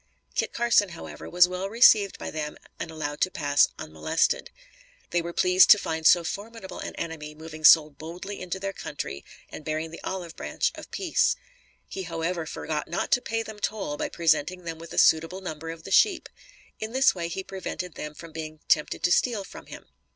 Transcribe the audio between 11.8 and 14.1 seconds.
He however forgot not to pay them toll by